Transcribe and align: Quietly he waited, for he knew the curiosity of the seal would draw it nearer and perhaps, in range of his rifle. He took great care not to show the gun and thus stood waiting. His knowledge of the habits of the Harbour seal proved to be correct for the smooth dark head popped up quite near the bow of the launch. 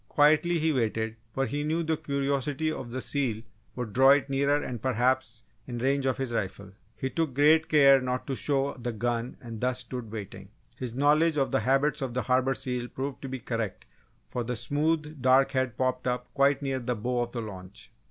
Quietly 0.09 0.57
he 0.57 0.73
waited, 0.73 1.15
for 1.31 1.45
he 1.45 1.63
knew 1.63 1.83
the 1.83 1.95
curiosity 1.95 2.71
of 2.71 2.89
the 2.89 3.03
seal 3.03 3.43
would 3.75 3.93
draw 3.93 4.09
it 4.09 4.31
nearer 4.31 4.55
and 4.59 4.81
perhaps, 4.81 5.43
in 5.67 5.77
range 5.77 6.07
of 6.07 6.17
his 6.17 6.33
rifle. 6.33 6.71
He 6.95 7.11
took 7.11 7.35
great 7.35 7.69
care 7.69 8.01
not 8.01 8.25
to 8.25 8.35
show 8.35 8.73
the 8.73 8.93
gun 8.93 9.37
and 9.41 9.61
thus 9.61 9.81
stood 9.81 10.11
waiting. 10.11 10.49
His 10.75 10.95
knowledge 10.95 11.37
of 11.37 11.51
the 11.51 11.59
habits 11.59 12.01
of 12.01 12.15
the 12.15 12.23
Harbour 12.23 12.55
seal 12.55 12.87
proved 12.87 13.21
to 13.21 13.29
be 13.29 13.37
correct 13.37 13.85
for 14.27 14.43
the 14.43 14.55
smooth 14.55 15.21
dark 15.21 15.51
head 15.51 15.77
popped 15.77 16.07
up 16.07 16.33
quite 16.33 16.63
near 16.63 16.79
the 16.79 16.95
bow 16.95 17.21
of 17.21 17.33
the 17.33 17.41
launch. 17.41 17.91